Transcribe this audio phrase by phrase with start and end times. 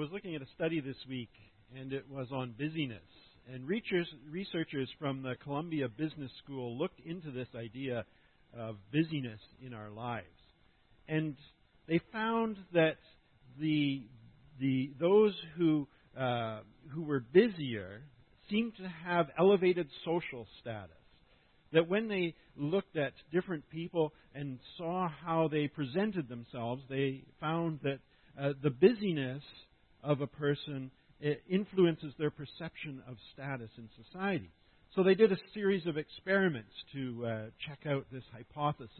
[0.00, 1.28] was looking at a study this week,
[1.78, 3.02] and it was on busyness.
[3.52, 8.06] And researchers from the Columbia Business School looked into this idea
[8.56, 10.24] of busyness in our lives.
[11.06, 11.36] And
[11.86, 12.96] they found that
[13.60, 14.06] the,
[14.58, 15.86] the, those who,
[16.18, 16.60] uh,
[16.94, 18.00] who were busier
[18.48, 20.96] seemed to have elevated social status.
[21.74, 27.80] That when they looked at different people and saw how they presented themselves, they found
[27.82, 27.98] that
[28.40, 29.42] uh, the busyness
[30.02, 30.90] of a person
[31.48, 34.50] influences their perception of status in society.
[34.94, 38.90] So they did a series of experiments to uh, check out this hypothesis.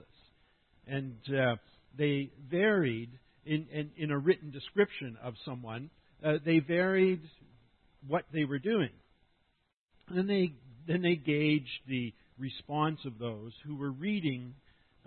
[0.87, 1.56] And uh,
[1.97, 3.11] they varied
[3.45, 5.91] in, in, in, a written description of someone,
[6.25, 7.23] uh, they varied
[8.06, 8.91] what they were doing.
[10.09, 10.53] And they,
[10.87, 14.55] then they gauged the response of those who were reading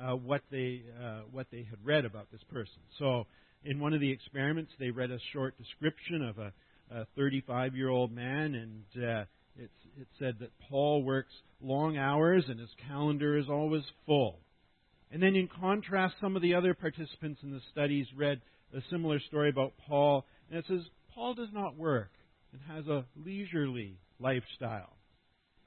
[0.02, 2.82] uh, what, they, uh, what they had read about this person.
[3.00, 3.26] So
[3.66, 6.54] in one of the experiments, they read a short description of a,
[7.16, 9.24] 35 year old man, and uh,
[9.58, 14.40] it said that Paul works long hours and his calendar is always full.
[15.12, 18.42] And then, in contrast, some of the other participants in the studies read
[18.76, 20.82] a similar story about Paul, and it says
[21.14, 22.12] Paul does not work
[22.52, 24.98] and has a leisurely lifestyle.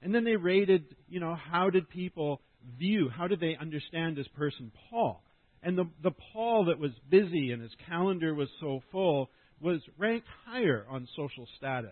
[0.03, 2.41] And then they rated, you know, how did people
[2.78, 5.23] view, how did they understand this person, Paul?
[5.67, 10.28] And the, the Paul that was busy and his calendar was so full was ranked
[10.47, 11.91] higher on social status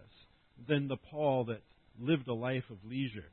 [0.68, 1.60] than the Paul that
[1.98, 3.32] lived a life of leisure.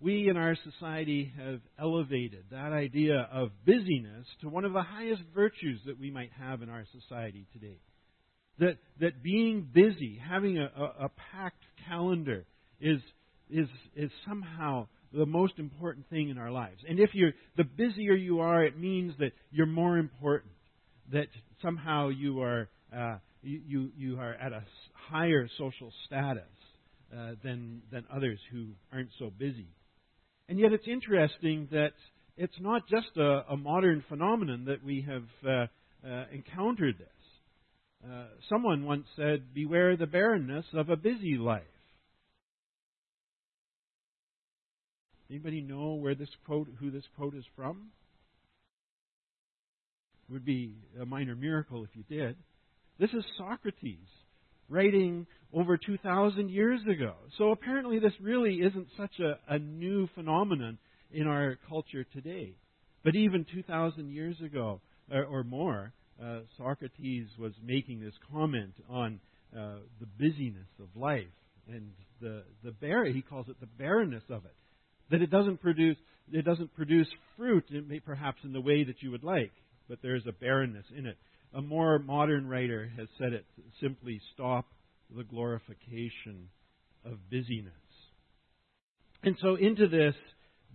[0.00, 5.22] We in our society have elevated that idea of busyness to one of the highest
[5.32, 7.78] virtues that we might have in our society today.
[8.58, 12.44] That, that being busy, having a, a, a packed calendar,
[12.80, 12.98] is,
[13.48, 16.80] is, is somehow the most important thing in our lives.
[16.88, 20.52] And if you're the busier you are, it means that you're more important.
[21.12, 21.26] That
[21.60, 24.62] somehow you are uh, you, you are at a
[25.10, 26.42] higher social status
[27.12, 29.68] uh, than than others who aren't so busy.
[30.48, 31.92] And yet, it's interesting that
[32.36, 35.66] it's not just a, a modern phenomenon that we have uh,
[36.06, 38.10] uh encountered this.
[38.10, 41.62] Uh, someone once said, "Beware the barrenness of a busy life."
[45.32, 47.86] Anybody know where this quote, who this quote is from?
[50.28, 52.36] It would be a minor miracle if you did.
[53.00, 53.96] This is Socrates
[54.68, 57.14] writing over 2,000 years ago.
[57.38, 60.76] So apparently, this really isn't such a, a new phenomenon
[61.10, 62.52] in our culture today.
[63.02, 69.18] But even 2,000 years ago or, or more, uh, Socrates was making this comment on
[69.56, 71.24] uh, the busyness of life
[71.72, 74.54] and the the bar- he calls it the barrenness of it
[75.12, 75.96] that it doesn't produce
[76.32, 77.64] it doesn't produce fruit
[78.04, 79.52] perhaps in the way that you would like,
[79.88, 81.16] but there's a barrenness in it.
[81.54, 83.44] A more modern writer has said it
[83.80, 84.64] simply stop
[85.14, 86.48] the glorification
[87.04, 87.72] of busyness.
[89.22, 90.14] And so into this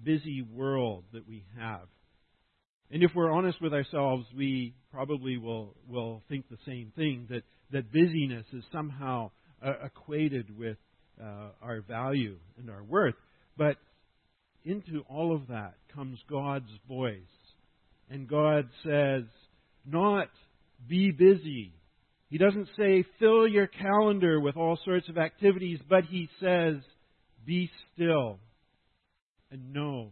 [0.04, 1.88] busy world that we have.
[2.92, 7.44] And if we're honest with ourselves, we probably will, will think the same thing that,
[7.72, 9.32] that busyness is somehow
[9.66, 10.78] uh, equated with
[11.20, 13.16] uh, our value and our worth.
[13.58, 13.78] But
[14.68, 17.22] into all of that comes God's voice.
[18.10, 19.24] And God says,
[19.86, 20.28] not
[20.88, 21.74] be busy.
[22.30, 26.76] He doesn't say fill your calendar with all sorts of activities, but he says,
[27.46, 28.40] be still
[29.50, 30.12] and know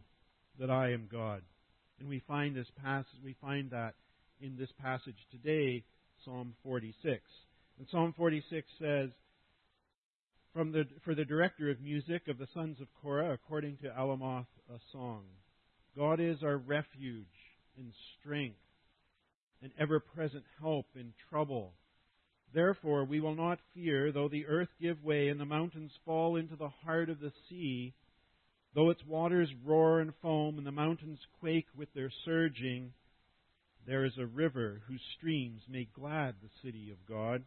[0.60, 1.42] that I am God.
[2.00, 3.94] And we find this passage, we find that
[4.42, 5.84] in this passage today,
[6.24, 7.22] Psalm 46.
[7.78, 9.10] And Psalm 46 says,
[10.56, 14.46] from the, for the director of music of the sons of Korah, according to Alamoth,
[14.74, 15.24] a song.
[15.98, 17.26] God is our refuge
[17.78, 18.56] and strength,
[19.62, 21.74] an ever present help in trouble.
[22.54, 26.56] Therefore, we will not fear, though the earth give way and the mountains fall into
[26.56, 27.94] the heart of the sea,
[28.74, 32.94] though its waters roar and foam and the mountains quake with their surging.
[33.86, 37.44] There is a river whose streams make glad the city of God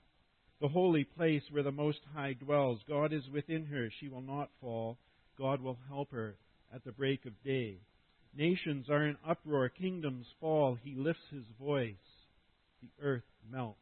[0.60, 2.80] the holy place where the Most High dwells.
[2.88, 3.88] God is within her.
[4.00, 4.98] She will not fall.
[5.38, 6.36] God will help her
[6.74, 7.78] at the break of day.
[8.36, 9.68] Nations are in uproar.
[9.68, 10.76] Kingdoms fall.
[10.82, 11.94] He lifts his voice.
[12.82, 13.78] The earth melts.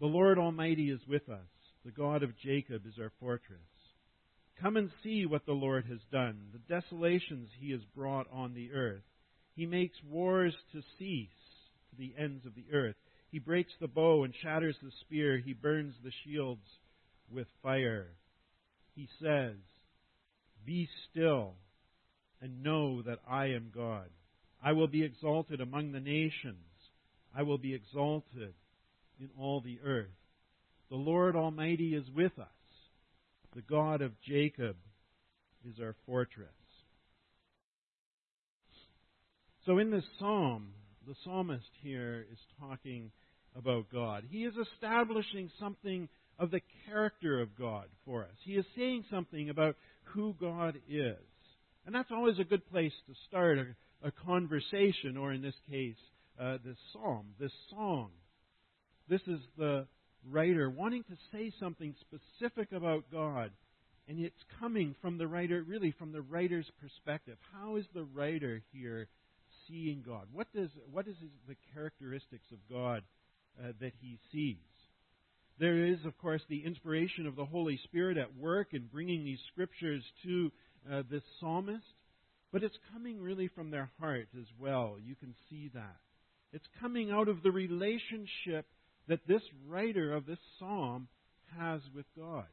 [0.00, 1.46] The Lord Almighty is with us.
[1.84, 3.60] The God of Jacob is our fortress.
[4.60, 8.72] Come and see what the Lord has done, the desolations he has brought on the
[8.72, 9.02] earth.
[9.54, 11.28] He makes wars to cease
[11.90, 12.96] to the ends of the earth.
[13.36, 15.36] He breaks the bow and shatters the spear.
[15.36, 16.64] He burns the shields
[17.30, 18.06] with fire.
[18.94, 19.56] He says,
[20.64, 21.52] Be still
[22.40, 24.08] and know that I am God.
[24.64, 26.64] I will be exalted among the nations.
[27.36, 28.54] I will be exalted
[29.20, 30.16] in all the earth.
[30.88, 32.48] The Lord Almighty is with us.
[33.54, 34.76] The God of Jacob
[35.62, 36.48] is our fortress.
[39.66, 40.68] So in this psalm,
[41.06, 43.10] the psalmist here is talking
[43.58, 44.24] about God.
[44.28, 46.08] He is establishing something
[46.38, 48.36] of the character of God for us.
[48.44, 51.16] He is saying something about who God is.
[51.86, 55.96] And that's always a good place to start a, a conversation, or in this case,
[56.40, 58.10] uh, this psalm, this song.
[59.08, 59.86] This is the
[60.28, 63.50] writer wanting to say something specific about God.
[64.08, 67.38] And it's coming from the writer, really from the writer's perspective.
[67.52, 69.08] How is the writer here
[69.66, 70.26] seeing God?
[70.32, 71.16] What, does, what is
[71.48, 73.02] the characteristics of God
[73.62, 74.56] uh, that he sees?
[75.58, 79.38] There is, of course, the inspiration of the Holy Spirit at work in bringing these
[79.52, 80.52] scriptures to
[80.92, 81.84] uh, this psalmist,
[82.52, 84.96] but it's coming really from their heart as well.
[85.02, 85.96] You can see that.
[86.52, 88.66] It's coming out of the relationship
[89.08, 91.08] that this writer of this psalm
[91.58, 92.46] has with God.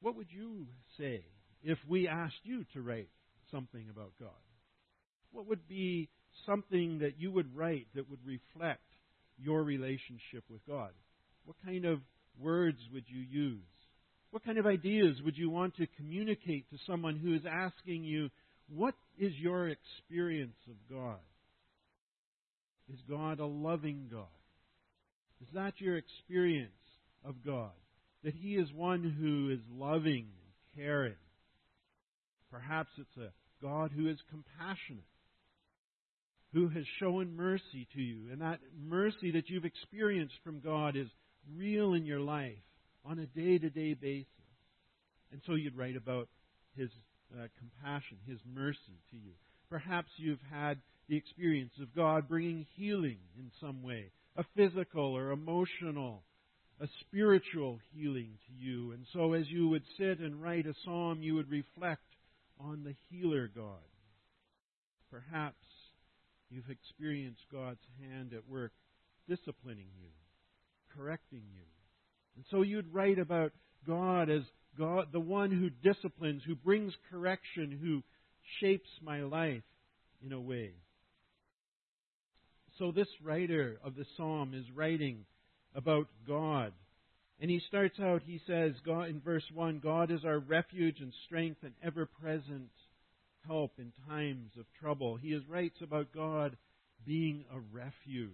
[0.00, 0.66] What would you
[0.98, 1.24] say
[1.62, 3.08] if we asked you to write
[3.50, 4.30] something about God?
[5.32, 6.08] What would be
[6.46, 8.82] something that you would write that would reflect
[9.38, 10.90] your relationship with God?
[11.44, 12.00] What kind of
[12.38, 13.62] words would you use?
[14.30, 18.28] What kind of ideas would you want to communicate to someone who is asking you,
[18.68, 21.18] What is your experience of God?
[22.92, 24.26] Is God a loving God?
[25.40, 26.72] Is that your experience
[27.24, 27.70] of God?
[28.24, 31.14] That He is one who is loving and caring?
[32.50, 33.32] Perhaps it's a
[33.62, 35.04] God who is compassionate
[36.52, 38.32] who has shown mercy to you.
[38.32, 41.08] And that mercy that you've experienced from God is
[41.56, 42.56] real in your life
[43.04, 44.26] on a day to day basis.
[45.32, 46.28] And so you'd write about
[46.76, 46.90] His
[47.34, 49.32] uh, compassion, His mercy to you.
[49.70, 50.78] Perhaps you've had
[51.08, 56.22] the experience of God bringing healing in some way, a physical or emotional,
[56.80, 58.92] a spiritual healing to you.
[58.92, 62.02] And so as you would sit and write a psalm, you would reflect
[62.60, 63.84] on the healer God.
[65.10, 65.56] Perhaps
[66.50, 68.72] You've experienced God's hand at work
[69.28, 70.10] disciplining you,
[70.96, 71.64] correcting you.
[72.36, 73.52] And so you'd write about
[73.86, 74.42] God as
[74.78, 78.02] God, the one who disciplines, who brings correction, who
[78.60, 79.62] shapes my life
[80.24, 80.72] in a way.
[82.78, 85.24] So this writer of the psalm is writing
[85.74, 86.72] about God.
[87.40, 91.12] And he starts out, he says, God, in verse 1, God is our refuge and
[91.26, 92.70] strength and ever present
[93.48, 95.16] help in times of trouble.
[95.16, 96.56] He writes about God
[97.04, 98.30] being a refuge,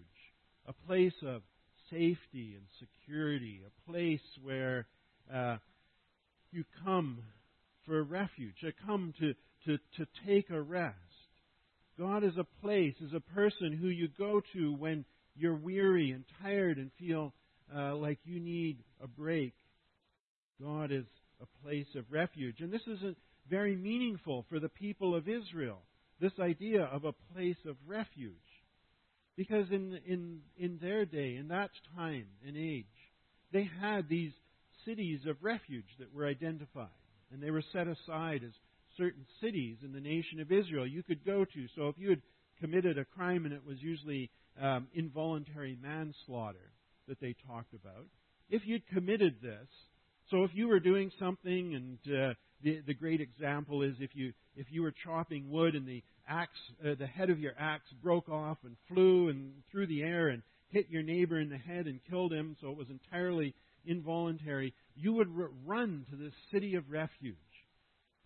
[0.66, 1.42] a place of
[1.90, 4.86] safety and security, a place where
[5.32, 5.56] uh,
[6.50, 7.20] you come
[7.86, 9.34] for refuge, you come to,
[9.66, 10.96] to, to take a rest.
[11.98, 15.04] God is a place, is a person who you go to when
[15.36, 17.32] you're weary and tired and feel
[17.74, 19.54] uh, like you need a break.
[20.60, 21.04] God is
[21.40, 22.60] a place of refuge.
[22.60, 23.16] And this isn't
[23.50, 25.78] very meaningful for the people of Israel,
[26.20, 28.32] this idea of a place of refuge.
[29.36, 32.86] Because in, in, in their day, in that time and age,
[33.52, 34.32] they had these
[34.84, 36.88] cities of refuge that were identified.
[37.32, 38.52] And they were set aside as
[38.96, 41.66] certain cities in the nation of Israel you could go to.
[41.74, 42.22] So if you had
[42.60, 44.30] committed a crime, and it was usually
[44.60, 46.70] um, involuntary manslaughter
[47.08, 48.06] that they talked about,
[48.50, 49.68] if you'd committed this,
[50.30, 54.32] so if you were doing something and uh, the, the great example is if you
[54.56, 58.28] if you were chopping wood and the axe, uh, the head of your axe broke
[58.28, 62.00] off and flew and through the air and hit your neighbor in the head and
[62.08, 63.54] killed him, so it was entirely
[63.84, 64.74] involuntary.
[64.96, 67.36] You would r- run to this city of refuge,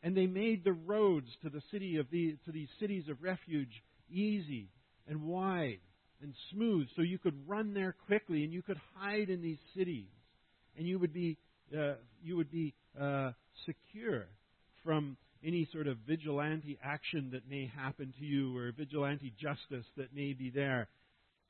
[0.03, 3.83] and they made the roads to the city of the to these cities of refuge
[4.11, 4.69] easy
[5.09, 5.81] and wide
[6.23, 10.09] and smooth, so you could run there quickly and you could hide in these cities,
[10.77, 11.39] and you would be
[11.77, 13.33] uh, you would be uh,
[13.67, 14.27] secure
[14.85, 20.15] from any sort of vigilante action that may happen to you or vigilante justice that
[20.15, 20.89] may be there.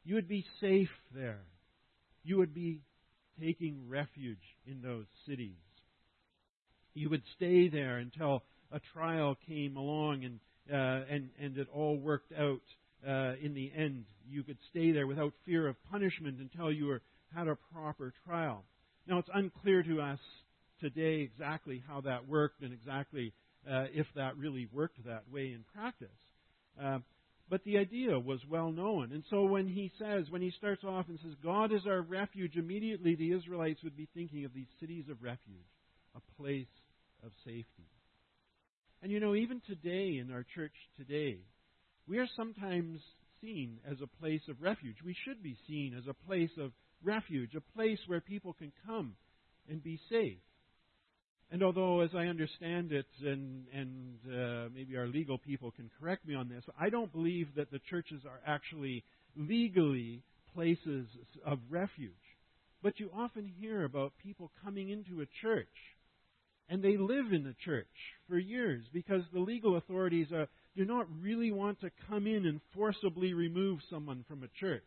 [0.05, 1.41] You would be safe there.
[2.25, 2.81] You would be
[3.41, 4.37] taking refuge
[4.67, 5.57] in those cities.
[6.95, 11.97] You would stay there until a trial came along and uh, and and it all
[11.97, 12.61] worked out
[13.07, 14.05] uh, in the end.
[14.29, 17.01] You could stay there without fear of punishment until you were
[17.35, 18.65] had a proper trial.
[19.07, 20.19] Now it's unclear to us
[20.81, 23.33] today exactly how that worked and exactly
[23.69, 26.09] uh, if that really worked that way in practice.
[26.83, 26.99] Uh,
[27.51, 29.13] but the idea was well known.
[29.13, 32.57] And so when he says, when he starts off and says, God is our refuge,
[32.57, 35.57] immediately the Israelites would be thinking of these cities of refuge,
[36.15, 36.67] a place
[37.25, 37.89] of safety.
[39.03, 41.39] And you know, even today in our church today,
[42.07, 43.01] we are sometimes
[43.41, 44.97] seen as a place of refuge.
[45.05, 49.15] We should be seen as a place of refuge, a place where people can come
[49.71, 50.39] and be safe.
[51.51, 56.27] And although, as I understand it, and, and uh, maybe our legal people can correct
[56.27, 59.03] me on this, I don't believe that the churches are actually
[59.35, 60.23] legally
[60.55, 61.07] places
[61.47, 62.13] of refuge.
[62.83, 65.67] But you often hear about people coming into a church
[66.69, 67.87] and they live in the church
[68.29, 72.61] for years because the legal authorities uh, do not really want to come in and
[72.75, 74.83] forcibly remove someone from a church.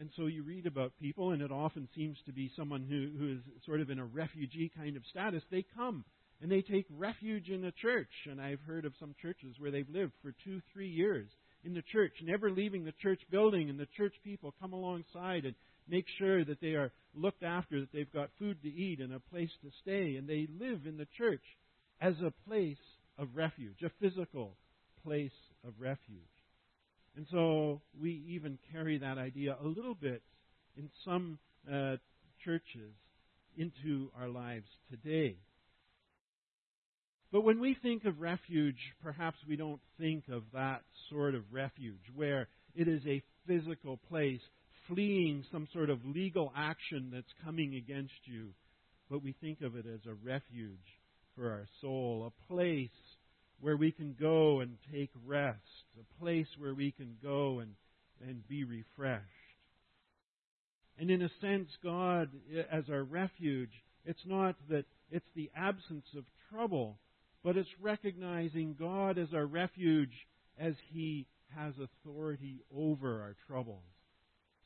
[0.00, 3.34] And so you read about people, and it often seems to be someone who, who
[3.34, 5.42] is sort of in a refugee kind of status.
[5.50, 6.04] They come
[6.42, 8.10] and they take refuge in a church.
[8.28, 11.28] And I've heard of some churches where they've lived for two, three years
[11.64, 15.54] in the church, never leaving the church building, and the church people come alongside and
[15.88, 19.20] make sure that they are looked after, that they've got food to eat and a
[19.20, 21.44] place to stay, and they live in the church
[22.00, 22.76] as a place
[23.18, 24.56] of refuge, a physical
[25.04, 25.30] place
[25.66, 26.33] of refuge.
[27.16, 30.22] And so we even carry that idea a little bit
[30.76, 31.38] in some
[31.72, 31.96] uh,
[32.44, 32.92] churches
[33.56, 35.36] into our lives today.
[37.30, 42.02] But when we think of refuge, perhaps we don't think of that sort of refuge
[42.14, 44.40] where it is a physical place
[44.88, 48.50] fleeing some sort of legal action that's coming against you.
[49.10, 50.78] But we think of it as a refuge
[51.36, 52.90] for our soul, a place
[53.60, 55.58] where we can go and take rest,
[55.98, 57.74] a place where we can go and,
[58.26, 59.24] and be refreshed.
[60.98, 62.30] And in a sense, God,
[62.70, 63.72] as our refuge,
[64.04, 66.98] it's not that it's the absence of trouble,
[67.42, 70.26] but it's recognizing God as our refuge
[70.58, 73.82] as He has authority over our troubles.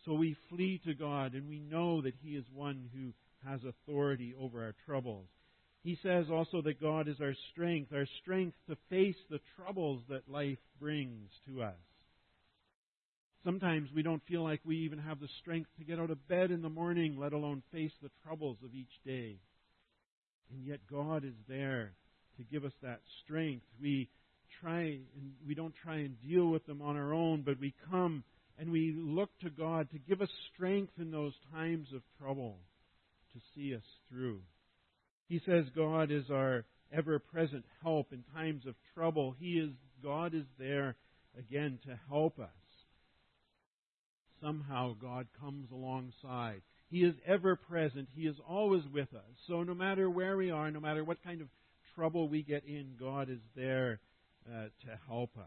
[0.05, 3.13] So we flee to God and we know that He is one who
[3.49, 5.27] has authority over our troubles.
[5.89, 10.31] He says also that God is our strength, our strength to face the troubles that
[10.31, 11.81] life brings to us.
[13.43, 16.51] Sometimes we don't feel like we even have the strength to get out of bed
[16.51, 19.37] in the morning, let alone face the troubles of each day.
[20.53, 21.93] And yet God is there
[22.37, 23.65] to give us that strength.
[23.81, 24.11] We
[24.61, 28.25] try and we don't try and deal with them on our own, but we come
[28.59, 32.59] and we look to God to give us strength in those times of trouble
[33.33, 33.81] to see us
[34.11, 34.43] through.
[35.29, 39.35] He says God is our ever present help in times of trouble.
[39.39, 39.71] He is
[40.03, 40.97] God is there
[41.39, 42.49] again to help us.
[44.41, 46.63] Somehow God comes alongside.
[46.91, 48.09] He is ever present.
[48.15, 49.35] He is always with us.
[49.47, 51.49] So no matter where we are, no matter what kind of
[51.95, 54.01] trouble we get in, God is there
[54.49, 55.45] uh, to help us.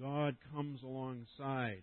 [0.00, 1.82] God comes alongside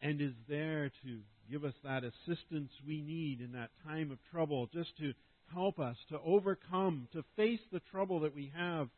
[0.00, 4.68] and is there to give us that assistance we need in that time of trouble,
[4.72, 5.12] just to
[5.52, 8.88] help us to overcome, to face the trouble that we have,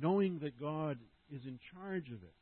[0.00, 0.98] knowing that God
[1.30, 2.34] is in charge of it.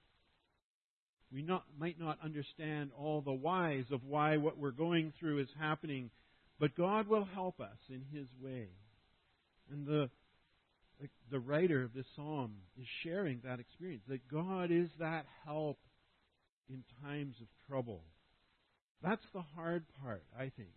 [1.33, 5.49] We not, might not understand all the whys of why what we're going through is
[5.59, 6.11] happening,
[6.59, 8.69] but God will help us in His way.
[9.71, 10.11] And the
[11.31, 15.79] the writer of this psalm is sharing that experience that God is that help
[16.69, 18.03] in times of trouble.
[19.03, 20.75] That's the hard part, I think.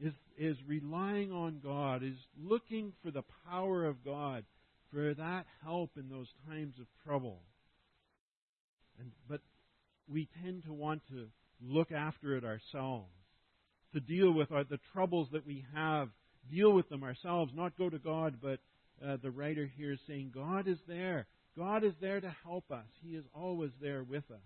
[0.00, 4.44] Is is relying on God, is looking for the power of God
[4.92, 7.40] for that help in those times of trouble.
[8.98, 9.40] And but
[10.08, 11.26] we tend to want to
[11.62, 13.12] look after it ourselves,
[13.92, 16.08] to deal with our, the troubles that we have,
[16.50, 18.58] deal with them ourselves, not go to God, but
[19.04, 21.26] uh, the writer here is saying God is there.
[21.56, 22.86] God is there to help us.
[23.02, 24.38] He is always there with us.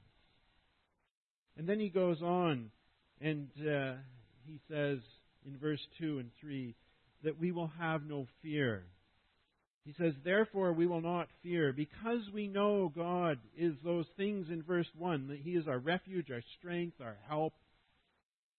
[1.57, 2.71] And then he goes on
[3.21, 3.95] and uh,
[4.47, 4.99] he says
[5.47, 6.75] in verse 2 and 3
[7.25, 8.85] that we will have no fear.
[9.85, 14.63] He says, Therefore we will not fear, because we know God is those things in
[14.63, 17.55] verse 1, that He is our refuge, our strength, our help.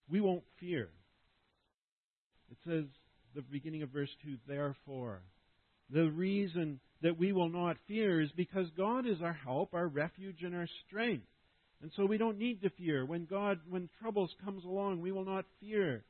[0.10, 0.90] We won't fear.
[2.52, 2.86] It says,
[3.36, 5.22] the beginning of verse 2, therefore.
[5.92, 10.42] The reason that we will not fear is because God is our help, our refuge,
[10.44, 11.26] and our strength.
[11.82, 13.06] And so we don't need to fear.
[13.06, 16.04] When God, when troubles comes along, we will not fear.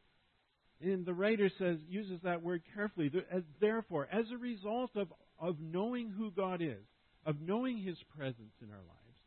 [0.81, 3.11] And the writer says, uses that word carefully.
[3.59, 5.09] Therefore, as a result of,
[5.39, 6.85] of knowing who God is,
[7.25, 9.17] of knowing His presence in our lives,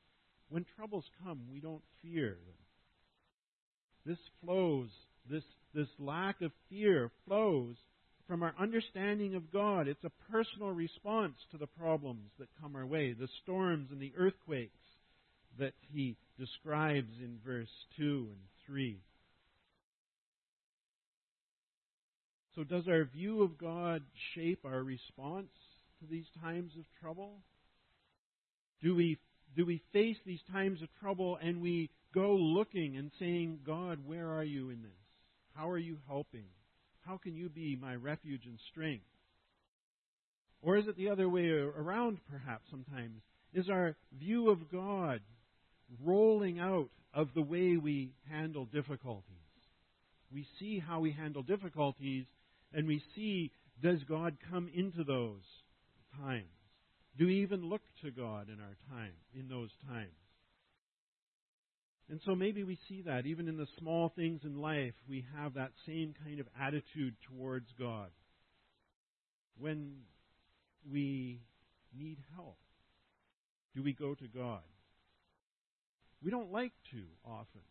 [0.49, 2.57] when troubles come, we don't fear them.
[4.05, 4.89] This flows,
[5.31, 5.45] this,
[5.75, 7.77] this lack of fear flows
[8.27, 9.89] from our understanding of God.
[9.89, 14.13] It's a personal response to the problems that come our way, the storms and the
[14.17, 14.73] earthquakes
[15.59, 17.69] that he describes in verse
[17.99, 18.99] 2 and 3.
[22.55, 24.03] So, does our view of God
[24.35, 25.49] shape our response
[26.01, 27.39] to these times of trouble?
[28.83, 29.19] Do we,
[29.57, 34.29] do we face these times of trouble and we go looking and saying, God, where
[34.29, 34.91] are you in this?
[35.55, 36.45] How are you helping?
[37.07, 39.05] How can you be my refuge and strength?
[40.61, 43.23] Or is it the other way around, perhaps, sometimes?
[43.55, 45.21] Is our view of God
[46.05, 49.25] rolling out of the way we handle difficulties?
[50.33, 52.25] We see how we handle difficulties,
[52.73, 53.53] and we see
[53.83, 55.43] does God come into those
[56.21, 56.47] times?
[57.19, 60.13] Do we even look to God in our time, in those times?
[62.09, 65.55] And so maybe we see that even in the small things in life, we have
[65.55, 68.11] that same kind of attitude towards God.
[69.59, 69.95] When
[70.91, 71.41] we
[71.97, 72.59] need help,
[73.75, 74.61] do we go to God?
[76.23, 77.63] We don't like to often.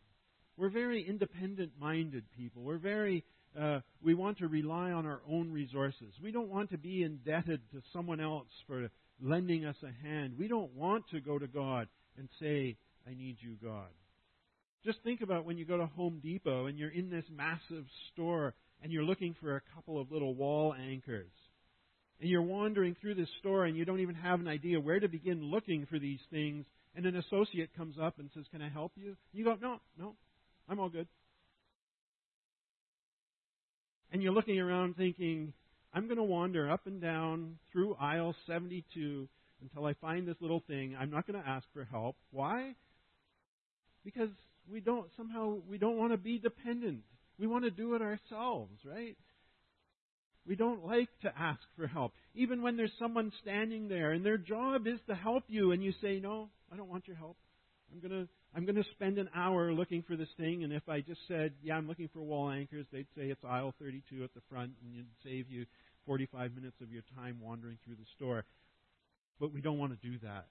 [0.57, 2.63] We're very independent minded people.
[2.63, 3.23] We're very,
[3.59, 6.13] uh, we want to rely on our own resources.
[6.23, 8.89] We don't want to be indebted to someone else for
[9.21, 10.35] lending us a hand.
[10.39, 12.77] We don't want to go to God and say,
[13.07, 13.89] I need you, God.
[14.85, 18.53] Just think about when you go to Home Depot and you're in this massive store
[18.81, 21.31] and you're looking for a couple of little wall anchors.
[22.19, 25.07] And you're wandering through this store and you don't even have an idea where to
[25.07, 26.65] begin looking for these things.
[26.95, 29.15] And an associate comes up and says, Can I help you?
[29.33, 30.15] You go, No, no,
[30.67, 31.07] I'm all good.
[34.11, 35.53] And you're looking around thinking,
[35.93, 39.27] I'm going to wander up and down through aisle 72
[39.61, 40.95] until I find this little thing.
[40.99, 42.15] I'm not going to ask for help.
[42.31, 42.75] Why?
[44.03, 44.29] Because
[44.71, 47.01] we don't somehow we don't want to be dependent.
[47.39, 49.17] We want to do it ourselves, right?
[50.47, 52.13] We don't like to ask for help.
[52.33, 55.93] Even when there's someone standing there and their job is to help you and you
[56.01, 57.37] say, "No, I don't want your help.
[57.91, 61.21] I'm to I'm to spend an hour looking for this thing and if I just
[61.27, 64.71] said, "Yeah, I'm looking for wall anchors," they'd say it's aisle 32 at the front
[64.83, 65.65] and it'd save you
[66.05, 68.45] 45 minutes of your time wandering through the store.
[69.39, 70.47] But we don't want to do that.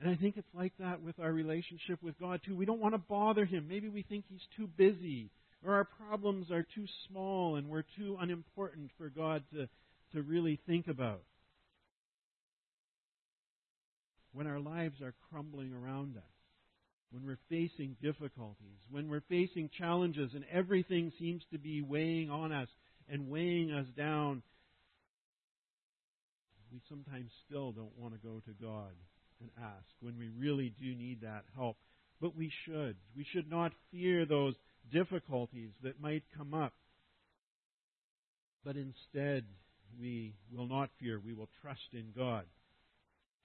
[0.00, 2.56] And I think it's like that with our relationship with God, too.
[2.56, 3.66] We don't want to bother Him.
[3.68, 5.30] Maybe we think He's too busy,
[5.64, 9.68] or our problems are too small and we're too unimportant for God to,
[10.12, 11.22] to really think about.
[14.32, 16.22] When our lives are crumbling around us,
[17.10, 22.52] when we're facing difficulties, when we're facing challenges and everything seems to be weighing on
[22.52, 22.68] us
[23.08, 24.42] and weighing us down,
[26.72, 28.92] we sometimes still don't want to go to God
[29.40, 31.76] and ask when we really do need that help.
[32.20, 32.96] But we should.
[33.14, 34.54] We should not fear those
[34.90, 36.72] difficulties that might come up.
[38.64, 39.44] But instead,
[40.00, 41.20] we will not fear.
[41.22, 42.44] We will trust in God.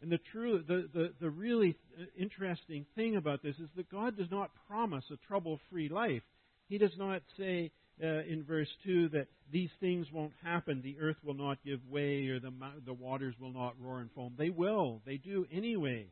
[0.02, 1.76] And the true, the, the, the really
[2.18, 6.22] interesting thing about this is that God does not promise a trouble-free life.
[6.70, 10.82] He does not say uh, in verse 2 that these things won't happen.
[10.84, 12.52] The earth will not give way or the,
[12.86, 14.34] the waters will not roar and foam.
[14.38, 15.02] They will.
[15.06, 16.08] They do anyway.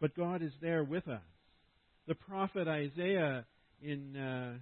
[0.00, 1.20] But God is there with us.
[2.08, 3.44] The prophet Isaiah
[3.82, 4.54] in uh,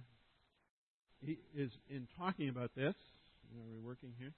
[1.25, 2.95] he is in talking about this.
[3.53, 4.33] Are we working here?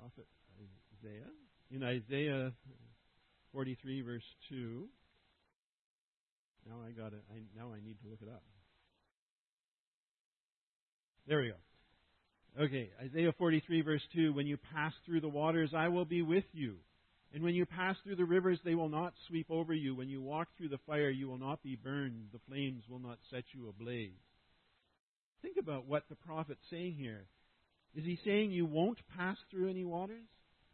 [0.00, 0.26] Prophet
[0.98, 1.30] Isaiah
[1.70, 2.52] in Isaiah
[3.52, 4.88] 43 verse 2.
[6.66, 7.22] Now I got it.
[7.54, 8.42] Now I need to look it up.
[11.26, 12.64] There we go.
[12.64, 16.44] Okay, Isaiah 43, verse 2 When you pass through the waters, I will be with
[16.52, 16.76] you.
[17.32, 19.94] And when you pass through the rivers, they will not sweep over you.
[19.94, 22.30] When you walk through the fire, you will not be burned.
[22.32, 24.10] The flames will not set you ablaze.
[25.42, 27.26] Think about what the prophet's saying here.
[27.94, 30.26] Is he saying you won't pass through any waters?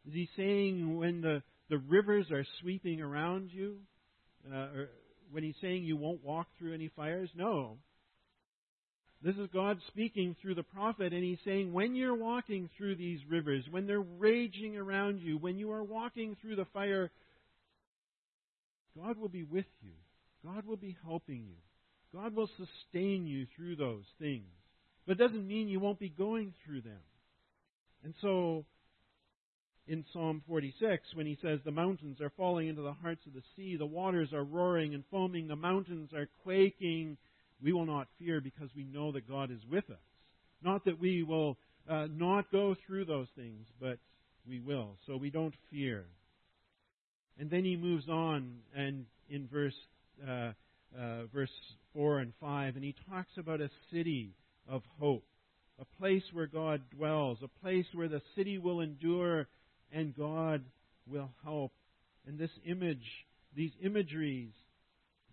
[0.07, 3.79] Is he saying when the, the rivers are sweeping around you,
[4.53, 4.69] uh,
[5.31, 7.31] when he's saying you won't walk through any fires?
[7.35, 7.79] No.
[9.23, 13.19] This is God speaking through the prophet, and he's saying, when you're walking through these
[13.29, 17.11] rivers, when they're raging around you, when you are walking through the fire,
[18.97, 19.93] God will be with you.
[20.45, 21.57] God will be helping you.
[22.15, 24.45] God will sustain you through those things.
[25.07, 27.01] But it doesn't mean you won't be going through them.
[28.05, 28.65] And so,
[29.89, 33.43] in Psalm 46 when he says, The mountains are falling into the hearts of the
[33.55, 37.17] sea, the waters are roaring and foaming, the mountains are quaking.
[37.63, 39.97] We will not fear because we know that God is with us.
[40.63, 41.57] Not that we will
[41.89, 43.99] uh, not go through those things, but
[44.47, 44.97] we will.
[45.07, 46.05] So we don't fear.
[47.39, 49.75] And then he moves on and in verse
[50.27, 50.53] uh,
[50.99, 51.51] uh, verse
[51.93, 54.35] four and five, and he talks about a city
[54.69, 55.25] of hope,
[55.81, 59.47] a place where God dwells, a place where the city will endure
[59.93, 60.63] and God
[61.11, 61.73] will help.
[62.27, 63.05] And this image,
[63.55, 64.51] these imageries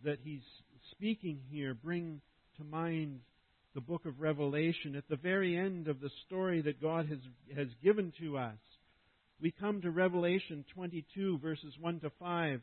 [0.04, 0.42] that he's
[0.92, 2.22] speaking here bring
[2.58, 3.22] to mind
[3.74, 4.96] the book of Revelation.
[4.96, 7.20] At the very end of the story that God has,
[7.56, 8.58] has given to us,
[9.42, 12.62] we come to Revelation 22, verses 1 to 5.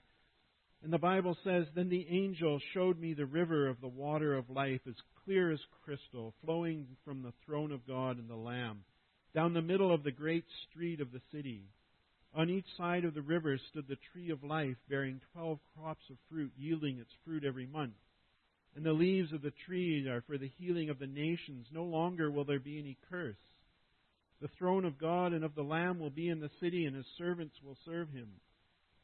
[0.83, 4.49] And the Bible says, Then the angel showed me the river of the water of
[4.49, 8.85] life, as clear as crystal, flowing from the throne of God and the Lamb,
[9.35, 11.65] down the middle of the great street of the city.
[12.33, 16.17] On each side of the river stood the tree of life, bearing twelve crops of
[16.31, 17.95] fruit, yielding its fruit every month.
[18.75, 21.67] And the leaves of the tree are for the healing of the nations.
[21.73, 23.37] No longer will there be any curse.
[24.41, 27.05] The throne of God and of the Lamb will be in the city, and his
[27.19, 28.29] servants will serve him.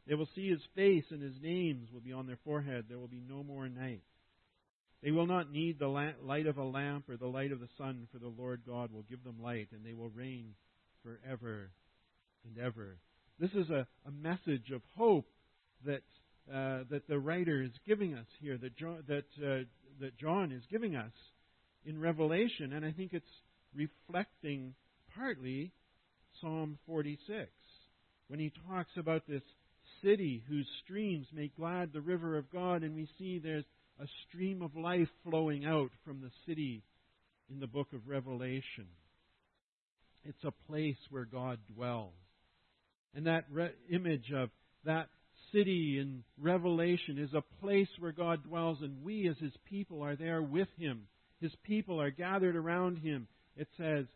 [0.07, 2.85] They will see his face, and his names will be on their forehead.
[2.89, 4.03] There will be no more night.
[5.03, 8.09] They will not need the light of a lamp or the light of the sun,
[8.13, 10.55] for the Lord God will give them light, and they will reign
[11.03, 11.71] forever
[12.45, 12.97] and ever.
[13.39, 15.29] This is a, a message of hope
[15.85, 16.03] that
[16.53, 19.65] uh, that the writer is giving us here, that John, that uh,
[20.01, 21.13] that John is giving us
[21.85, 23.27] in Revelation, and I think it's
[23.75, 24.75] reflecting
[25.15, 25.73] partly
[26.41, 27.51] Psalm 46
[28.29, 29.43] when he talks about this
[30.03, 33.65] city whose streams make glad the river of God, and we see there's
[34.01, 36.83] a stream of life flowing out from the city
[37.51, 38.87] in the book of Revelation.
[40.25, 42.13] It's a place where God dwells.
[43.15, 44.51] And that re- image of
[44.85, 45.09] that
[45.53, 50.17] city in Revelation is a place where God dwells, and we as His people are
[50.17, 51.03] there with Him.
[51.41, 53.29] His people are gathered around Him.
[53.57, 54.07] It says,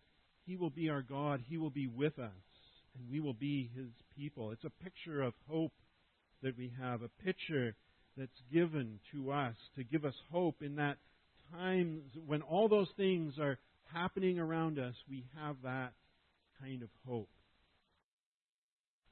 [0.47, 2.31] He will be our God, He will be with us,
[2.99, 3.91] and we will be His
[4.21, 4.51] people.
[4.51, 5.73] It's a picture of hope
[6.43, 7.75] that we have, a picture
[8.17, 10.99] that's given to us to give us hope in that
[11.53, 13.59] time when all those things are
[13.93, 15.93] happening around us, we have that
[16.61, 17.29] kind of hope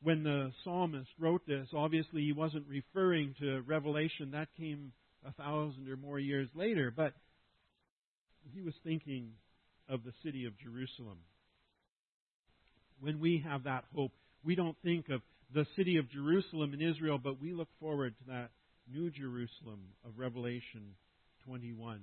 [0.02, 4.30] when the psalmist wrote this, obviously he wasn't referring to Revelation.
[4.32, 4.92] That came
[5.26, 6.92] a thousand or more years later.
[6.94, 7.14] But
[8.54, 9.30] he was thinking
[9.88, 11.18] of the city of Jerusalem.
[13.00, 14.12] When we have that hope,
[14.44, 15.20] we don't think of
[15.54, 18.50] the city of Jerusalem in Israel, but we look forward to that
[18.90, 20.94] new Jerusalem of Revelation
[21.46, 22.00] 21.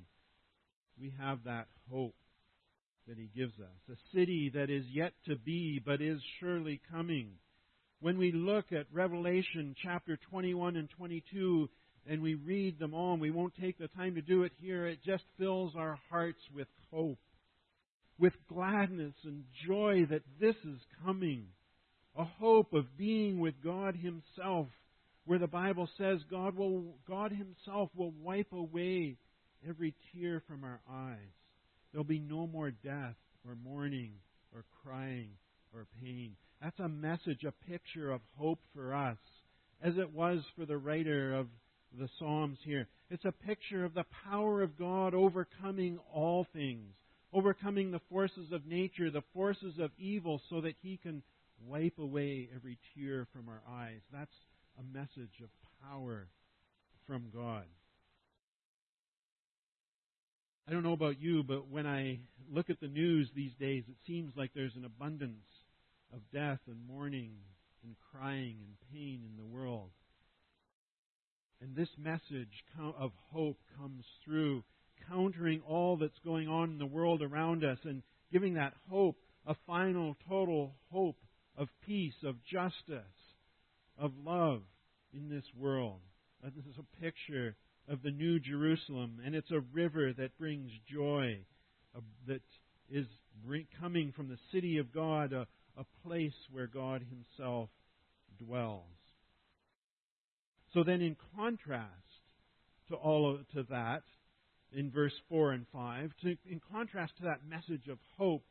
[1.00, 2.15] We have that hope
[3.08, 3.91] that he gives us.
[3.91, 7.34] A city that is yet to be, but is surely coming
[8.06, 11.69] when we look at Revelation chapter 21 and 22
[12.08, 14.86] and we read them all, and we won't take the time to do it here,
[14.86, 17.17] it just fills our hearts with hope,
[18.19, 21.48] with gladness and joy that this is coming.
[22.17, 24.67] A hope of being with God Himself,
[25.25, 29.17] where the Bible says God, will, God Himself will wipe away
[29.67, 31.17] every tear from our eyes.
[31.91, 33.15] There'll be no more death
[33.47, 34.13] or mourning
[34.54, 35.30] or crying
[35.73, 36.36] or pain.
[36.62, 39.17] That's a message, a picture of hope for us,
[39.82, 41.47] as it was for the writer of
[41.99, 42.88] the Psalms here.
[43.10, 46.93] It's a picture of the power of God overcoming all things,
[47.34, 51.21] overcoming the forces of nature, the forces of evil, so that He can
[51.63, 54.02] wipe away every tear from our eyes.
[54.12, 54.36] That's
[54.80, 55.50] a message of
[55.89, 56.28] power
[57.08, 57.65] from God.
[60.68, 62.20] I don't know about you, but when I
[62.52, 65.46] look at the news these days, it seems like there's an abundance
[66.12, 67.34] of death and mourning
[67.84, 69.91] and crying and pain in the world.
[71.62, 72.63] And this message
[73.00, 74.63] of hope comes through,
[75.08, 79.56] countering all that's going on in the world around us and giving that hope a
[79.68, 81.18] final, total hope
[81.58, 83.04] of peace, of justice,
[83.98, 84.62] of love
[85.13, 86.02] in this world.
[86.44, 87.56] Uh, this is a picture
[87.88, 91.39] of the New Jerusalem, and it's a river that brings joy,
[91.96, 92.41] uh, that
[92.89, 93.06] is
[93.80, 97.70] coming from the city of God, a, a place where God Himself
[98.38, 98.84] dwells.
[100.74, 101.89] So then, in contrast
[102.89, 104.04] to all of, to that,
[104.74, 108.44] in verse four and five, to, in contrast to that message of hope,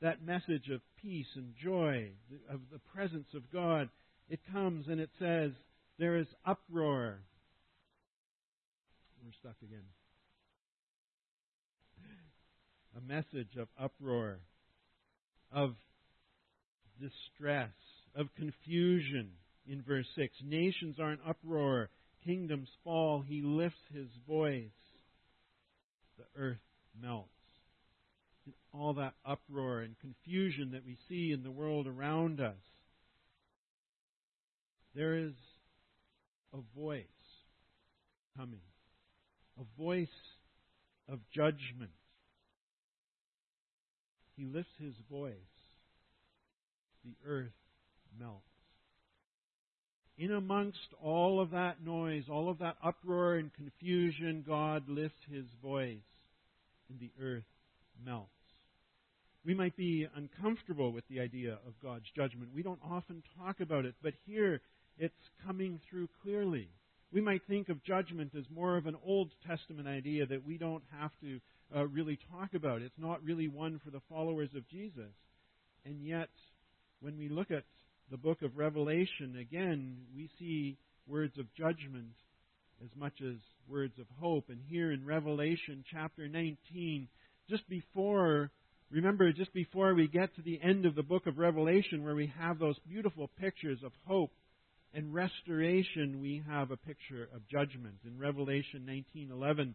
[0.00, 2.10] that message of peace and joy,
[2.48, 3.88] of the presence of God,
[4.28, 5.52] it comes and it says,
[5.98, 7.22] "There is uproar."
[9.24, 9.84] We're stuck again.
[12.96, 14.40] A message of uproar,
[15.50, 15.76] of
[17.00, 17.74] distress,
[18.14, 20.34] of confusion in verse 6.
[20.42, 21.90] Nations are in uproar,
[22.24, 24.70] kingdoms fall, he lifts his voice.
[26.16, 26.58] The earth
[27.00, 27.37] melts.
[28.78, 32.54] All that uproar and confusion that we see in the world around us,
[34.94, 35.32] there is
[36.52, 37.04] a voice
[38.36, 38.60] coming,
[39.60, 40.08] a voice
[41.08, 41.90] of judgment.
[44.36, 45.34] He lifts his voice
[47.04, 47.52] the earth
[48.18, 48.44] melts.
[50.16, 55.44] In amongst all of that noise, all of that uproar and confusion, God lifts his
[55.62, 55.98] voice
[56.88, 57.44] and the earth
[58.04, 58.30] melts.
[59.44, 62.50] We might be uncomfortable with the idea of God's judgment.
[62.54, 64.60] We don't often talk about it, but here
[64.98, 65.14] it's
[65.46, 66.68] coming through clearly.
[67.12, 70.82] We might think of judgment as more of an Old Testament idea that we don't
[71.00, 71.40] have to
[71.74, 72.82] uh, really talk about.
[72.82, 75.12] It's not really one for the followers of Jesus.
[75.84, 76.28] And yet,
[77.00, 77.64] when we look at
[78.10, 82.12] the book of Revelation, again, we see words of judgment
[82.84, 83.36] as much as
[83.68, 84.46] words of hope.
[84.48, 87.08] And here in Revelation chapter 19,
[87.48, 88.50] just before,
[88.90, 92.32] remember, just before we get to the end of the book of Revelation, where we
[92.38, 94.32] have those beautiful pictures of hope
[94.94, 97.96] and restoration, we have a picture of judgment.
[98.04, 99.74] In Revelation 19:11,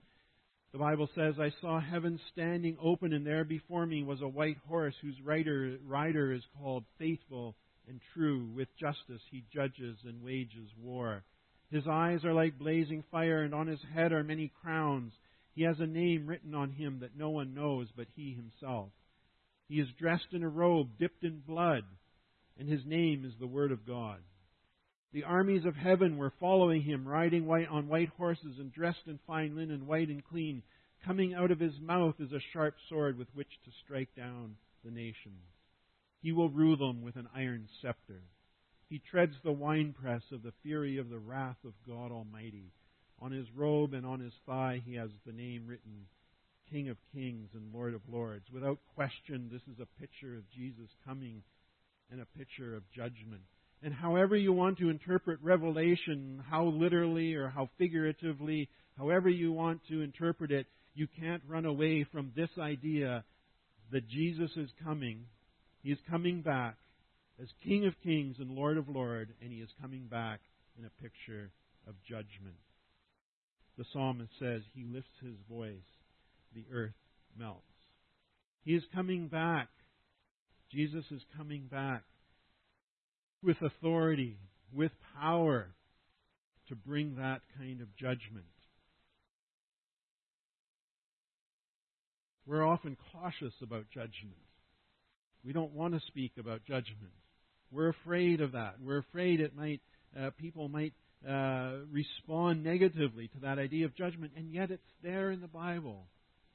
[0.72, 4.58] the Bible says, "I saw heaven standing open, and there before me was a white
[4.68, 7.56] horse, whose rider, rider is called Faithful
[7.88, 8.48] and True.
[8.56, 11.24] With justice he judges and wages war.
[11.70, 15.14] His eyes are like blazing fire, and on his head are many crowns.
[15.54, 18.92] He has a name written on him that no one knows but he himself.
[19.68, 21.86] He is dressed in a robe dipped in blood,
[22.58, 24.22] and his name is the Word of God."
[25.14, 29.20] The armies of heaven were following him, riding white on white horses and dressed in
[29.20, 30.64] fine linen, white and clean.
[31.04, 34.92] Coming out of his mouth is a sharp sword with which to strike down the
[34.92, 35.44] nations.
[36.22, 38.22] He will rule them with an iron scepter.
[38.90, 42.72] He treads the winepress of the fury of the wrath of God Almighty.
[43.20, 46.08] On his robe and on his thigh he has the name written
[46.72, 48.46] King of Kings and Lord of Lords.
[48.52, 51.44] Without question, this is a picture of Jesus coming
[52.12, 53.42] and a picture of judgment.
[53.82, 59.82] And however you want to interpret Revelation, how literally or how figuratively, however you want
[59.90, 63.24] to interpret it, you can't run away from this idea
[63.92, 65.26] that Jesus is coming.
[65.82, 66.76] He is coming back
[67.42, 70.40] as King of Kings and Lord of Lords, and he is coming back
[70.78, 71.52] in a picture
[71.88, 72.56] of judgment.
[73.78, 75.74] The psalmist says, He lifts his voice,
[76.54, 76.94] the earth
[77.38, 77.62] melts.
[78.64, 79.70] He is coming back.
[80.72, 82.04] Jesus is coming back
[83.44, 84.38] with authority,
[84.74, 85.68] with power
[86.70, 88.46] to bring that kind of judgment.
[92.46, 94.36] We're often cautious about judgment.
[95.46, 97.14] We don't want to speak about judgment.
[97.72, 98.76] We're afraid of that.
[98.82, 99.82] We're afraid it might
[100.20, 100.94] uh, people might
[101.28, 106.06] uh, respond negatively to that idea of judgment, and yet it's there in the Bible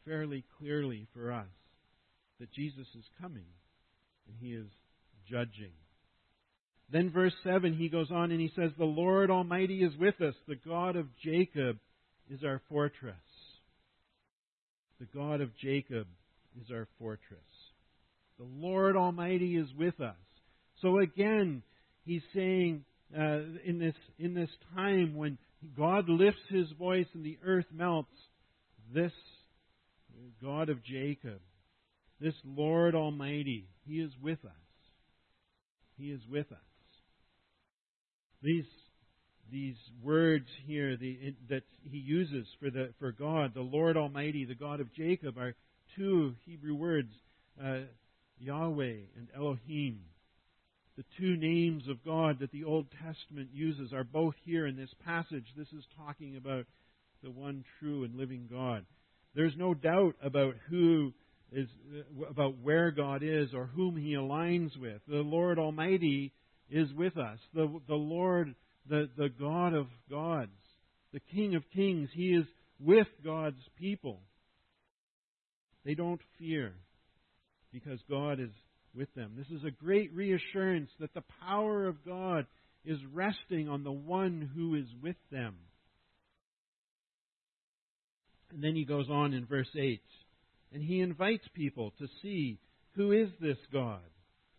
[0.09, 1.47] fairly clearly for us
[2.41, 3.45] that Jesus is coming
[4.27, 4.67] and he is
[5.31, 5.73] judging.
[6.91, 10.35] Then, verse 7, he goes on and he says, The Lord Almighty is with us.
[10.47, 11.77] The God of Jacob
[12.31, 13.15] is our fortress.
[14.99, 16.07] The God of Jacob
[16.61, 17.39] is our fortress.
[18.39, 20.17] The Lord Almighty is with us.
[20.81, 21.63] So again,
[22.05, 22.85] he's saying
[23.17, 25.39] uh, in this in this time when
[25.77, 28.15] God lifts His voice and the earth melts,
[28.95, 29.13] this
[30.43, 31.41] God of Jacob,
[32.21, 34.51] this Lord Almighty, He is with us.
[35.97, 36.59] He is with us.
[38.43, 38.65] These
[39.51, 44.55] these words here the, that he uses for the for God, the Lord Almighty, the
[44.55, 45.55] God of Jacob, are
[45.97, 47.13] two Hebrew words,
[47.63, 47.81] uh,
[48.39, 50.01] Yahweh and Elohim.
[50.97, 54.93] The two names of God that the Old Testament uses are both here in this
[55.05, 55.47] passage.
[55.57, 56.67] This is talking about
[57.23, 58.85] the one true and living God.
[59.35, 61.13] There's no doubt about who
[61.53, 61.69] is
[62.29, 65.01] about where God is or whom he aligns with.
[65.09, 66.33] The Lord Almighty
[66.71, 67.39] is with us.
[67.55, 68.55] The, the Lord,
[68.89, 70.51] the, the God of gods,
[71.13, 72.45] the King of kings, He is
[72.79, 74.21] with God's people.
[75.85, 76.75] They don't fear
[77.73, 78.51] because God is
[78.95, 79.33] with them.
[79.37, 82.47] This is a great reassurance that the power of God
[82.85, 85.57] is resting on the one who is with them.
[88.53, 90.01] And then he goes on in verse 8,
[90.73, 92.59] and he invites people to see
[92.95, 94.01] who is this God?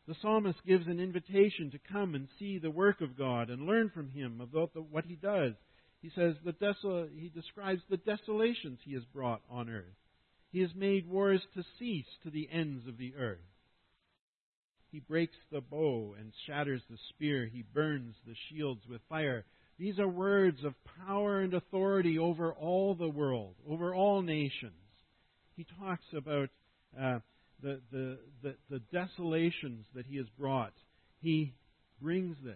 [0.07, 3.91] The psalmist gives an invitation to come and see the work of God and learn
[3.93, 5.53] from him about the, what he does.
[6.01, 9.93] He says the desol- he describes the desolations he has brought on earth.
[10.51, 13.37] He has made wars to cease to the ends of the earth.
[14.91, 17.45] He breaks the bow and shatters the spear.
[17.45, 19.45] He burns the shields with fire.
[19.79, 20.73] These are words of
[21.07, 24.73] power and authority over all the world, over all nations.
[25.55, 26.49] He talks about
[26.99, 27.19] uh,
[27.63, 30.73] the, the, the, the desolations that he has brought.
[31.21, 31.53] He
[32.01, 32.55] brings this.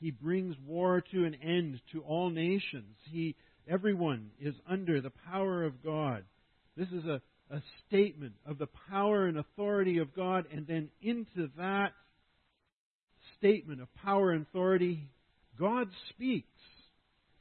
[0.00, 2.96] He brings war to an end to all nations.
[3.10, 3.36] He,
[3.68, 6.24] everyone is under the power of God.
[6.74, 11.50] This is a, a statement of the power and authority of God, and then into
[11.58, 11.92] that
[13.38, 15.08] statement of power and authority,
[15.58, 16.46] God speaks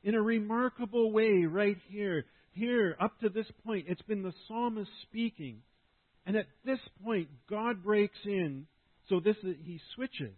[0.04, 2.26] in a remarkable way right here.
[2.52, 5.62] Here, up to this point, it's been the psalmist speaking
[6.26, 8.68] And at this point, God breaks in.
[9.10, 10.36] So this he switches.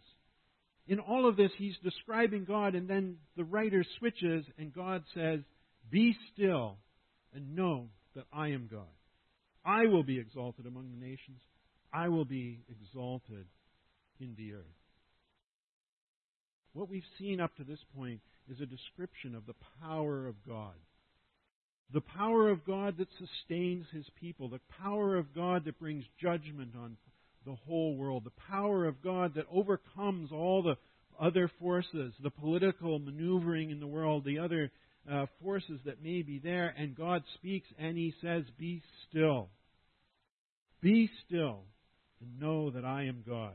[0.88, 5.42] In all of this, he's describing God, and then the writer switches, and God says,
[5.90, 6.78] Be still
[7.34, 8.88] and know that I am God.
[9.66, 11.40] I will be exalted among the nations.
[11.94, 13.46] I will be exalted
[14.20, 14.77] in the earth.
[16.78, 20.76] What we've seen up to this point is a description of the power of God.
[21.92, 24.50] The power of God that sustains His people.
[24.50, 26.96] The power of God that brings judgment on
[27.48, 28.26] the whole world.
[28.26, 30.78] The power of God that overcomes all the
[31.20, 34.70] other forces, the political maneuvering in the world, the other
[35.12, 36.76] uh, forces that may be there.
[36.78, 39.50] And God speaks and He says, Be still.
[40.80, 41.62] Be still
[42.22, 43.54] and know that I am God.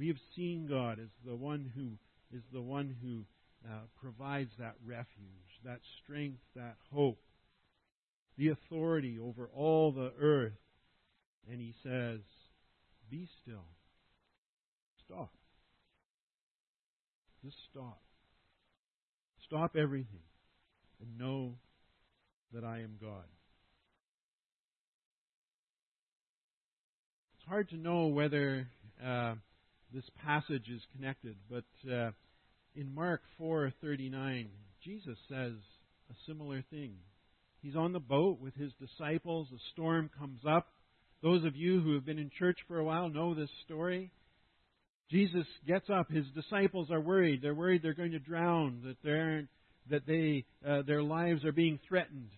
[0.00, 1.98] We have seen God as the one who
[2.34, 3.26] is the one who
[3.70, 7.20] uh, provides that refuge, that strength, that hope,
[8.38, 10.54] the authority over all the earth.
[11.52, 12.20] And he says,
[13.10, 13.66] Be still.
[15.04, 15.34] Stop.
[17.44, 18.00] Just stop.
[19.44, 20.24] Stop everything
[20.98, 21.56] and know
[22.54, 23.26] that I am God.
[27.36, 28.66] It's hard to know whether
[29.04, 29.34] uh,
[29.92, 32.10] this passage is connected, but uh,
[32.74, 34.46] in Mark 4:39,
[34.84, 35.52] Jesus says
[36.10, 36.96] a similar thing.
[37.62, 39.48] He's on the boat with his disciples.
[39.52, 40.68] A storm comes up.
[41.22, 44.10] Those of you who have been in church for a while know this story.
[45.10, 46.10] Jesus gets up.
[46.10, 47.42] His disciples are worried.
[47.42, 48.82] They're worried they're going to drown.
[48.84, 49.44] That they're
[49.90, 52.30] that they uh, their lives are being threatened.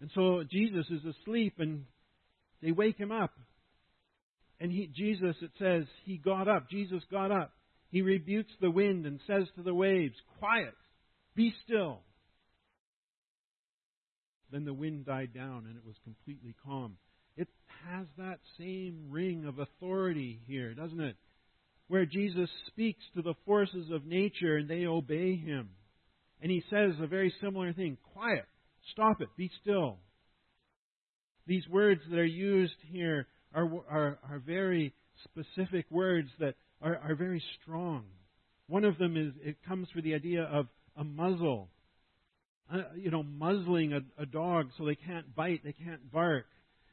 [0.00, 1.84] And so Jesus is asleep, and
[2.62, 3.32] they wake him up.
[4.60, 6.68] And he, Jesus, it says, he got up.
[6.70, 7.52] Jesus got up.
[7.90, 10.74] He rebukes the wind and says to the waves, Quiet,
[11.34, 12.00] be still.
[14.52, 16.96] Then the wind died down and it was completely calm.
[17.36, 17.48] It
[17.88, 21.16] has that same ring of authority here, doesn't it?
[21.88, 25.70] Where Jesus speaks to the forces of nature and they obey him.
[26.42, 28.46] And he says a very similar thing Quiet,
[28.92, 29.98] stop it, be still.
[31.46, 34.92] These words that are used here are, are, are very
[35.24, 38.04] specific words that are, are very strong.
[38.68, 41.68] One of them is, it comes for the idea of a muzzle.
[42.72, 46.46] Uh, you know, muzzling a, a dog so they can't bite, they can't bark.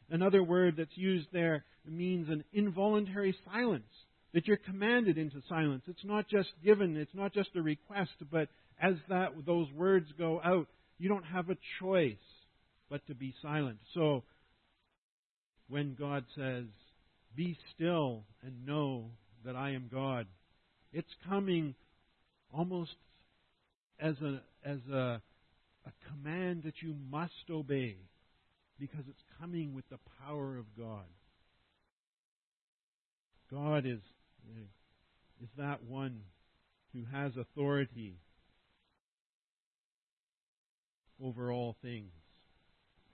[0.09, 3.83] Another word that's used there means an involuntary silence,
[4.33, 5.83] that you're commanded into silence.
[5.87, 8.49] It's not just given, it's not just a request, but
[8.81, 10.67] as that those words go out,
[10.97, 12.15] you don't have a choice
[12.89, 13.77] but to be silent.
[13.93, 14.23] So
[15.69, 16.65] when God says,
[17.35, 19.11] Be still and know
[19.45, 20.27] that I am God.
[20.93, 21.75] It's coming
[22.53, 22.95] almost
[23.99, 25.21] as a as a,
[25.85, 27.97] a command that you must obey
[28.79, 31.05] because it's coming with the power of God.
[33.51, 33.99] God is
[34.49, 34.65] eh,
[35.41, 36.21] is that one
[36.93, 38.15] who has authority
[41.23, 42.11] over all things.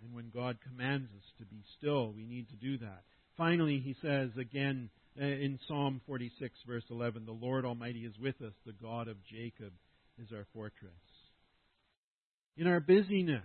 [0.03, 3.03] And when God commands us to be still, we need to do that.
[3.37, 4.89] Finally, he says again
[5.19, 9.17] uh, in Psalm 46, verse 11, the Lord Almighty is with us, the God of
[9.25, 9.71] Jacob
[10.21, 10.91] is our fortress.
[12.57, 13.41] In our busyness,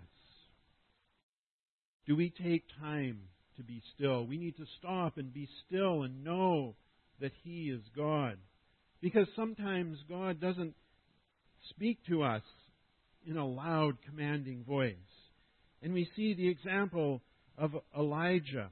[2.07, 3.21] do we take time
[3.57, 4.27] to be still?
[4.27, 6.75] We need to stop and be still and know
[7.21, 8.39] that He is God.
[9.01, 10.75] Because sometimes God doesn't
[11.71, 12.43] speak to us
[13.27, 14.95] in a loud, commanding voice.
[15.83, 17.23] And we see the example
[17.57, 18.71] of Elijah.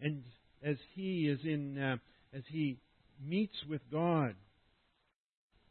[0.00, 0.22] And
[0.64, 1.96] as he is in, uh,
[2.34, 2.78] as he
[3.24, 4.34] meets with God.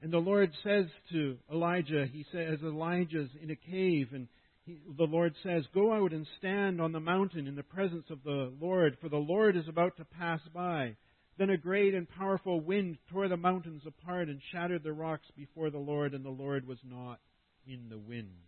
[0.01, 4.27] And the Lord says to Elijah, he says, Elijah's in a cave, and
[4.63, 8.23] he, the Lord says, Go out and stand on the mountain in the presence of
[8.23, 10.95] the Lord, for the Lord is about to pass by.
[11.37, 15.69] Then a great and powerful wind tore the mountains apart and shattered the rocks before
[15.69, 17.19] the Lord, and the Lord was not
[17.67, 18.46] in the wind.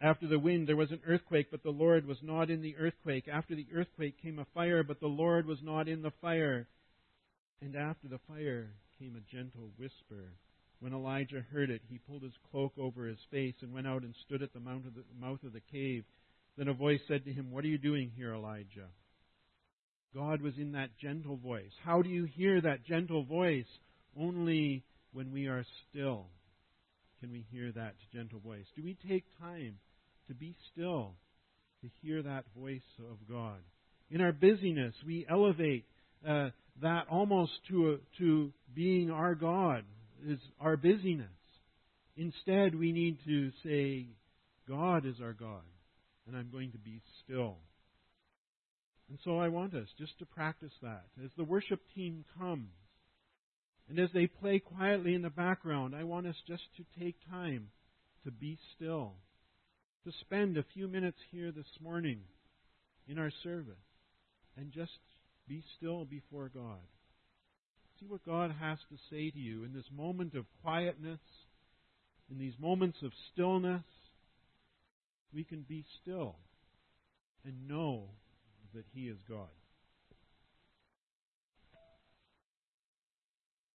[0.00, 3.28] After the wind, there was an earthquake, but the Lord was not in the earthquake.
[3.28, 6.66] After the earthquake came a fire, but the Lord was not in the fire.
[7.62, 10.32] And after the fire came a gentle whisper.
[10.80, 14.14] When Elijah heard it, he pulled his cloak over his face and went out and
[14.26, 14.84] stood at the mouth
[15.44, 16.04] of the, cave.
[16.58, 18.88] Then a voice said to him, What are you doing here, Elijah?
[20.14, 21.72] God was in that gentle voice.
[21.82, 23.66] How do you hear that gentle voice?
[24.18, 26.26] Only when we are still
[27.20, 28.66] can we hear that gentle voice.
[28.76, 29.76] Do we take time
[30.28, 31.12] to be still,
[31.82, 33.58] to hear that voice of God.
[34.10, 35.86] In our busyness, we elevate
[36.26, 36.50] uh,
[36.82, 39.84] that almost to, a, to being our God,
[40.26, 41.28] is our busyness.
[42.16, 44.06] Instead, we need to say,
[44.68, 45.62] God is our God,
[46.26, 47.56] and I'm going to be still.
[49.08, 51.04] And so I want us just to practice that.
[51.22, 52.70] As the worship team comes,
[53.88, 57.68] and as they play quietly in the background, I want us just to take time
[58.24, 59.12] to be still,
[60.04, 62.20] to spend a few minutes here this morning
[63.08, 63.74] in our service,
[64.56, 64.92] and just
[65.48, 66.80] be still before God.
[67.98, 71.20] See what God has to say to you in this moment of quietness,
[72.30, 73.82] in these moments of stillness.
[75.32, 76.36] We can be still
[77.44, 78.04] and know
[78.74, 79.48] that He is God.